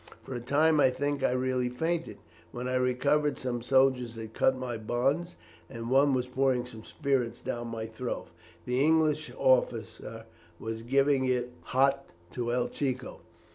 [0.23, 2.17] For a time I think I really fainted.
[2.51, 5.35] When I recovered some soldiers had cut my bonds,
[5.69, 8.29] and one was pouring some spirits down my throat.
[8.65, 10.25] The English officer
[10.57, 13.21] was giving it hot to El Chico.